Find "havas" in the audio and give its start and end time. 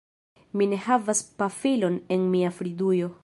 0.85-1.21